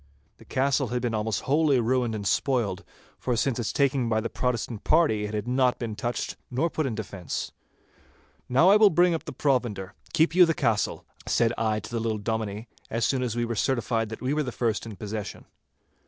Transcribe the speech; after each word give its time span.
The 0.39 0.45
castle 0.45 0.87
had 0.87 0.99
been 1.03 1.13
almost 1.13 1.41
wholly 1.41 1.79
ruined 1.79 2.15
and 2.15 2.25
spoiled, 2.25 2.83
for 3.19 3.37
since 3.37 3.59
its 3.59 3.71
taking 3.71 4.09
by 4.09 4.19
the 4.19 4.31
Protestant 4.31 4.83
party, 4.83 5.25
it 5.25 5.35
had 5.35 5.47
not 5.47 5.77
been 5.77 5.95
touched 5.95 6.37
nor 6.49 6.71
put 6.71 6.87
in 6.87 6.95
defence. 6.95 7.51
'Now 8.49 8.69
I 8.71 8.77
will 8.77 8.89
bring 8.89 9.13
up 9.13 9.25
the 9.25 9.31
provender. 9.31 9.93
Keep 10.13 10.33
you 10.33 10.47
the 10.47 10.55
castle,' 10.55 11.05
said 11.27 11.53
I 11.55 11.79
to 11.81 11.91
the 11.91 11.99
little 11.99 12.17
Dominie, 12.17 12.67
as 12.89 13.05
soon 13.05 13.21
as 13.21 13.35
we 13.35 13.45
were 13.45 13.53
certified 13.53 14.09
that 14.09 14.21
we 14.21 14.33
were 14.33 14.43
first 14.51 14.87
in 14.87 14.95
possession. 14.95 15.45